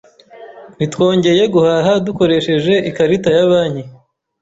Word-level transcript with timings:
Ntitwongeye 0.75 1.43
guhaha 1.53 1.91
dukoresheje 2.05 2.73
ikarita 2.89 3.29
ya 3.37 3.45
banki 3.51 3.83